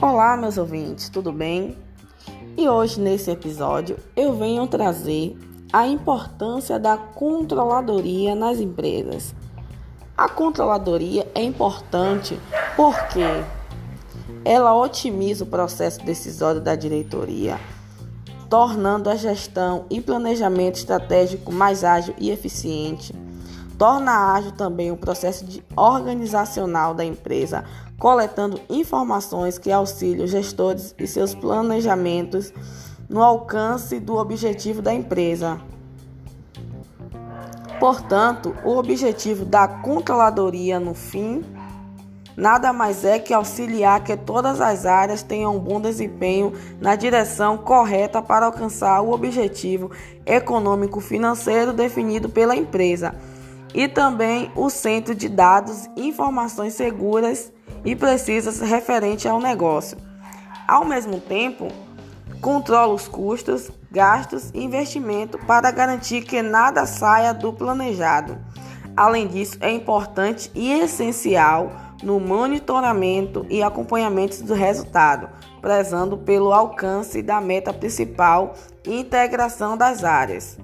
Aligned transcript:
Olá, 0.00 0.36
meus 0.36 0.58
ouvintes, 0.58 1.08
tudo 1.08 1.32
bem? 1.32 1.76
E 2.56 2.68
hoje, 2.68 3.00
nesse 3.00 3.30
episódio, 3.30 3.98
eu 4.14 4.34
venho 4.34 4.66
trazer 4.66 5.36
a 5.72 5.86
importância 5.86 6.78
da 6.78 6.96
controladoria 6.96 8.34
nas 8.34 8.58
empresas. 8.58 9.34
A 10.16 10.28
controladoria 10.28 11.30
é 11.34 11.42
importante 11.42 12.38
porque 12.76 13.20
ela 14.44 14.74
otimiza 14.74 15.44
o 15.44 15.48
processo 15.48 16.04
decisório 16.04 16.60
da 16.60 16.74
diretoria, 16.74 17.58
tornando 18.48 19.10
a 19.10 19.16
gestão 19.16 19.86
e 19.90 20.00
planejamento 20.00 20.76
estratégico 20.76 21.52
mais 21.52 21.84
ágil 21.84 22.14
e 22.18 22.30
eficiente. 22.30 23.12
Torna 23.78 24.32
ágil 24.32 24.52
também 24.52 24.90
o 24.90 24.96
processo 24.96 25.44
de 25.44 25.62
organizacional 25.76 26.94
da 26.94 27.04
empresa, 27.04 27.64
coletando 27.98 28.58
informações 28.70 29.58
que 29.58 29.70
auxiliam 29.70 30.26
gestores 30.26 30.94
e 30.98 31.06
seus 31.06 31.34
planejamentos 31.34 32.52
no 33.08 33.22
alcance 33.22 34.00
do 34.00 34.16
objetivo 34.16 34.80
da 34.80 34.94
empresa. 34.94 35.60
Portanto, 37.78 38.56
o 38.64 38.78
objetivo 38.78 39.44
da 39.44 39.68
controladoria 39.68 40.80
no 40.80 40.94
fim 40.94 41.44
nada 42.34 42.72
mais 42.72 43.04
é 43.04 43.18
que 43.18 43.34
auxiliar 43.34 44.02
que 44.02 44.16
todas 44.16 44.60
as 44.60 44.86
áreas 44.86 45.22
tenham 45.22 45.56
um 45.56 45.58
bom 45.58 45.80
desempenho 45.80 46.54
na 46.80 46.96
direção 46.96 47.58
correta 47.58 48.22
para 48.22 48.46
alcançar 48.46 49.02
o 49.02 49.12
objetivo 49.12 49.90
econômico-financeiro 50.24 51.74
definido 51.74 52.28
pela 52.30 52.56
empresa 52.56 53.14
e 53.76 53.86
também 53.86 54.50
o 54.56 54.70
centro 54.70 55.14
de 55.14 55.28
dados 55.28 55.86
e 55.94 56.08
informações 56.08 56.72
seguras 56.72 57.52
e 57.84 57.94
precisas 57.94 58.60
referente 58.60 59.28
ao 59.28 59.38
negócio. 59.38 59.98
Ao 60.66 60.82
mesmo 60.82 61.20
tempo, 61.20 61.68
controla 62.40 62.94
os 62.94 63.06
custos, 63.06 63.70
gastos 63.92 64.50
e 64.54 64.64
investimento 64.64 65.38
para 65.46 65.70
garantir 65.70 66.22
que 66.22 66.40
nada 66.40 66.86
saia 66.86 67.34
do 67.34 67.52
planejado. 67.52 68.38
Além 68.96 69.28
disso, 69.28 69.58
é 69.60 69.70
importante 69.70 70.50
e 70.54 70.72
essencial 70.72 71.70
no 72.02 72.18
monitoramento 72.18 73.44
e 73.50 73.62
acompanhamento 73.62 74.42
do 74.42 74.54
resultado, 74.54 75.28
prezando 75.60 76.16
pelo 76.16 76.50
alcance 76.50 77.20
da 77.20 77.42
meta 77.42 77.74
principal 77.74 78.54
e 78.86 79.00
integração 79.00 79.76
das 79.76 80.02
áreas. 80.02 80.58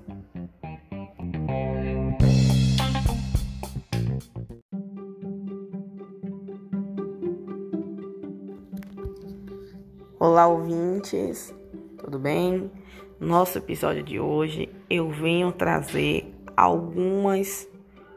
Olá, 10.25 10.47
ouvintes, 10.47 11.53
tudo 11.99 12.17
bem? 12.17 12.71
Nosso 13.19 13.59
episódio 13.59 14.05
de 14.05 14.21
hoje 14.21 14.71
eu 14.89 15.11
venho 15.11 15.51
trazer 15.51 16.33
algumas 16.57 17.69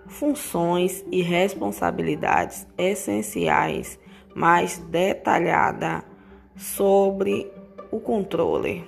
funções 0.05 1.03
e 1.11 1.23
responsabilidades 1.23 2.67
essenciais 2.77 3.99
mais 4.35 4.77
detalhada 4.77 6.03
sobre 6.55 7.51
o 7.89 7.99
controle. 7.99 8.87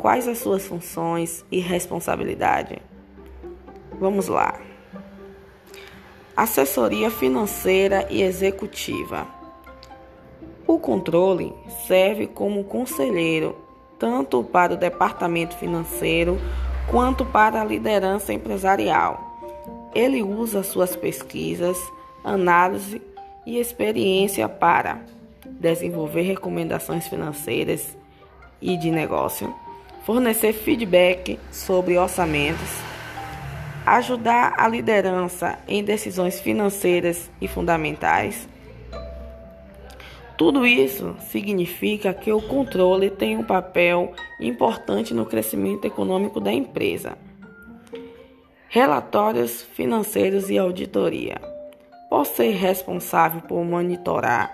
Quais 0.00 0.26
as 0.26 0.38
suas 0.38 0.66
funções 0.66 1.44
e 1.48 1.60
responsabilidade? 1.60 2.82
Vamos 4.00 4.26
lá. 4.26 4.60
Assessoria 6.36 7.08
financeira 7.08 8.04
e 8.10 8.20
executiva. 8.20 9.41
O 10.72 10.78
controle 10.78 11.52
serve 11.86 12.26
como 12.26 12.64
conselheiro 12.64 13.54
tanto 13.98 14.42
para 14.42 14.72
o 14.72 14.76
departamento 14.78 15.54
financeiro 15.54 16.40
quanto 16.90 17.26
para 17.26 17.60
a 17.60 17.64
liderança 17.64 18.32
empresarial. 18.32 19.20
Ele 19.94 20.22
usa 20.22 20.62
suas 20.62 20.96
pesquisas, 20.96 21.76
análise 22.24 23.02
e 23.44 23.58
experiência 23.58 24.48
para 24.48 25.02
desenvolver 25.44 26.22
recomendações 26.22 27.06
financeiras 27.06 27.94
e 28.58 28.74
de 28.74 28.90
negócio, 28.90 29.54
fornecer 30.06 30.54
feedback 30.54 31.38
sobre 31.50 31.98
orçamentos, 31.98 32.70
ajudar 33.84 34.54
a 34.56 34.66
liderança 34.66 35.58
em 35.68 35.84
decisões 35.84 36.40
financeiras 36.40 37.30
e 37.42 37.46
fundamentais. 37.46 38.48
Tudo 40.36 40.66
isso 40.66 41.14
significa 41.30 42.12
que 42.14 42.32
o 42.32 42.40
controle 42.40 43.10
tem 43.10 43.36
um 43.36 43.44
papel 43.44 44.12
importante 44.40 45.14
no 45.14 45.26
crescimento 45.26 45.84
econômico 45.84 46.40
da 46.40 46.52
empresa. 46.52 47.16
Relatórios 48.68 49.62
financeiros 49.62 50.48
e 50.48 50.58
auditoria. 50.58 51.40
Por 52.08 52.24
ser 52.24 52.52
responsável 52.52 53.42
por 53.42 53.64
monitorar 53.64 54.50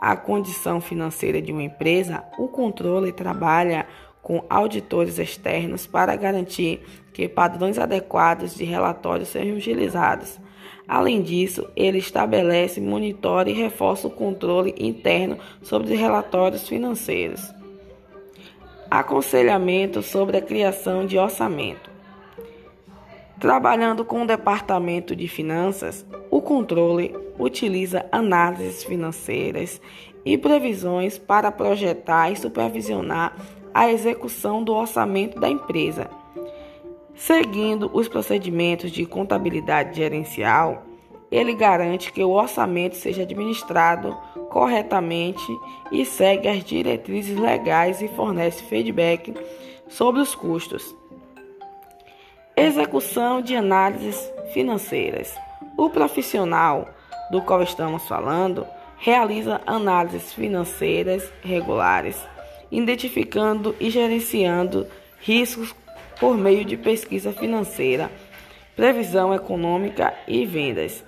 a 0.00 0.16
condição 0.16 0.80
financeira 0.80 1.40
de 1.40 1.52
uma 1.52 1.62
empresa, 1.62 2.24
o 2.36 2.48
controle 2.48 3.12
trabalha 3.12 3.86
com 4.20 4.44
auditores 4.50 5.18
externos 5.18 5.86
para 5.86 6.16
garantir 6.16 6.80
que 7.12 7.28
padrões 7.28 7.78
adequados 7.78 8.54
de 8.54 8.64
relatórios 8.64 9.28
sejam 9.28 9.56
utilizados. 9.56 10.40
Além 10.86 11.22
disso, 11.22 11.68
ele 11.76 11.98
estabelece, 11.98 12.80
monitora 12.80 13.48
e 13.48 13.52
reforça 13.52 14.08
o 14.08 14.10
controle 14.10 14.74
interno 14.78 15.38
sobre 15.62 15.92
os 15.92 15.98
relatórios 15.98 16.68
financeiros. 16.68 17.52
Aconselhamento 18.90 20.02
sobre 20.02 20.36
a 20.36 20.42
criação 20.42 21.06
de 21.06 21.16
orçamento. 21.16 21.90
Trabalhando 23.40 24.04
com 24.04 24.22
o 24.22 24.26
departamento 24.26 25.16
de 25.16 25.26
finanças, 25.26 26.06
o 26.30 26.40
controle 26.40 27.14
utiliza 27.38 28.06
análises 28.12 28.84
financeiras 28.84 29.80
e 30.24 30.38
previsões 30.38 31.18
para 31.18 31.50
projetar 31.50 32.30
e 32.30 32.36
supervisionar 32.36 33.36
a 33.74 33.90
execução 33.90 34.62
do 34.62 34.72
orçamento 34.72 35.40
da 35.40 35.48
empresa. 35.48 36.08
Seguindo 37.14 37.90
os 37.92 38.08
procedimentos 38.08 38.90
de 38.90 39.06
contabilidade 39.06 39.96
gerencial, 39.96 40.82
ele 41.30 41.54
garante 41.54 42.12
que 42.12 42.22
o 42.22 42.30
orçamento 42.30 42.96
seja 42.96 43.22
administrado 43.22 44.16
corretamente 44.50 45.42
e 45.90 46.04
segue 46.04 46.46
as 46.46 46.62
diretrizes 46.62 47.38
legais 47.38 48.02
e 48.02 48.08
fornece 48.08 48.62
feedback 48.64 49.34
sobre 49.88 50.20
os 50.20 50.34
custos. 50.34 50.94
Execução 52.54 53.40
de 53.40 53.56
análises 53.56 54.30
financeiras. 54.52 55.34
O 55.76 55.88
profissional 55.88 56.86
do 57.30 57.40
qual 57.40 57.62
estamos 57.62 58.06
falando 58.06 58.66
realiza 58.98 59.60
análises 59.66 60.34
financeiras 60.34 61.32
regulares, 61.42 62.16
identificando 62.70 63.74
e 63.80 63.88
gerenciando 63.88 64.86
riscos 65.18 65.74
por 66.18 66.36
meio 66.36 66.64
de 66.64 66.76
pesquisa 66.76 67.32
financeira, 67.32 68.10
previsão 68.76 69.34
econômica 69.34 70.14
e 70.26 70.46
vendas. 70.46 71.04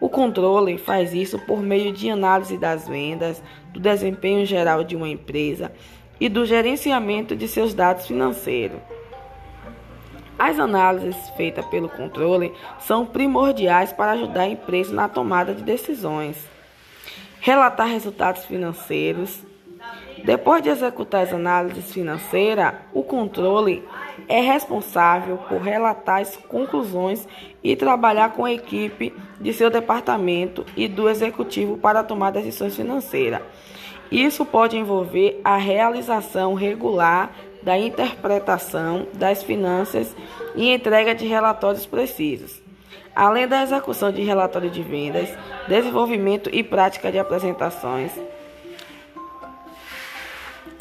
O 0.00 0.08
controle 0.08 0.78
faz 0.78 1.12
isso 1.12 1.38
por 1.40 1.60
meio 1.60 1.92
de 1.92 2.08
análise 2.08 2.56
das 2.56 2.86
vendas, 2.86 3.42
do 3.72 3.80
desempenho 3.80 4.46
geral 4.46 4.84
de 4.84 4.94
uma 4.94 5.08
empresa 5.08 5.72
e 6.20 6.28
do 6.28 6.46
gerenciamento 6.46 7.34
de 7.34 7.48
seus 7.48 7.74
dados 7.74 8.06
financeiros. 8.06 8.80
As 10.38 10.56
análises 10.56 11.16
feitas 11.30 11.66
pelo 11.66 11.88
controle 11.88 12.52
são 12.78 13.04
primordiais 13.04 13.92
para 13.92 14.12
ajudar 14.12 14.42
a 14.42 14.48
empresa 14.48 14.94
na 14.94 15.08
tomada 15.08 15.52
de 15.52 15.64
decisões. 15.64 16.36
Relatar 17.40 17.88
resultados 17.88 18.44
financeiros. 18.44 19.42
Depois 20.24 20.62
de 20.62 20.68
executar 20.68 21.22
as 21.22 21.32
análises 21.32 21.92
financeiras, 21.92 22.74
o 22.92 23.02
controle 23.02 23.84
é 24.28 24.40
responsável 24.40 25.38
por 25.48 25.60
relatar 25.60 26.20
as 26.20 26.36
conclusões 26.36 27.26
e 27.62 27.76
trabalhar 27.76 28.32
com 28.32 28.44
a 28.44 28.52
equipe 28.52 29.14
de 29.40 29.52
seu 29.52 29.70
departamento 29.70 30.66
e 30.76 30.88
do 30.88 31.08
executivo 31.08 31.78
para 31.78 32.02
tomar 32.02 32.30
decisões 32.30 32.76
financeiras. 32.76 33.40
Isso 34.10 34.44
pode 34.44 34.76
envolver 34.76 35.40
a 35.44 35.56
realização 35.56 36.54
regular 36.54 37.30
da 37.62 37.76
interpretação 37.76 39.06
das 39.14 39.42
finanças 39.42 40.14
e 40.54 40.72
entrega 40.72 41.14
de 41.14 41.26
relatórios 41.26 41.84
precisos, 41.84 42.60
além 43.14 43.46
da 43.46 43.62
execução 43.62 44.10
de 44.10 44.22
relatório 44.22 44.70
de 44.70 44.82
vendas, 44.82 45.28
desenvolvimento 45.66 46.48
e 46.52 46.62
prática 46.62 47.12
de 47.12 47.18
apresentações, 47.18 48.12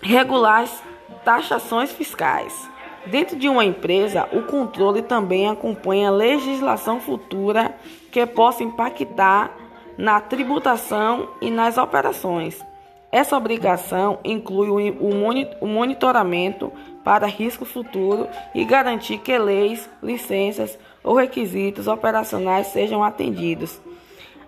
regular 0.01 0.63
as 0.63 0.83
taxações 1.23 1.91
fiscais. 1.91 2.69
Dentro 3.05 3.37
de 3.37 3.47
uma 3.47 3.63
empresa, 3.63 4.27
o 4.33 4.43
controle 4.43 5.01
também 5.01 5.47
acompanha 5.47 6.11
legislação 6.11 6.99
futura 6.99 7.73
que 8.11 8.25
possa 8.25 8.63
impactar 8.63 9.51
na 9.97 10.19
tributação 10.19 11.29
e 11.41 11.49
nas 11.49 11.77
operações. 11.77 12.61
Essa 13.09 13.37
obrigação 13.37 14.19
inclui 14.23 14.91
o 14.99 15.67
monitoramento 15.67 16.71
para 17.03 17.25
risco 17.25 17.63
futuro 17.63 18.27
e 18.53 18.65
garantir 18.65 19.19
que 19.19 19.37
leis, 19.37 19.89
licenças 20.03 20.77
ou 21.01 21.15
requisitos 21.15 21.87
operacionais 21.87 22.67
sejam 22.67 23.01
atendidos. 23.01 23.79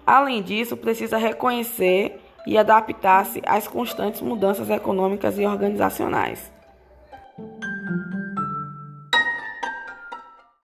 Além 0.05 0.41
disso, 0.41 0.75
precisa 0.75 1.17
reconhecer 1.17 2.19
e 2.49 2.57
adaptar-se 2.57 3.43
às 3.45 3.67
constantes 3.67 4.21
mudanças 4.21 4.71
econômicas 4.71 5.37
e 5.37 5.45
organizacionais. 5.45 6.51